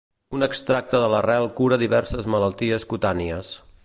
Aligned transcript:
Un 0.35 0.45
extracte 0.45 1.01
de 1.03 1.09
l'arrel 1.13 1.45
cura 1.59 1.79
diverses 1.83 2.31
malalties 2.37 2.89
cutànies. 2.95 3.53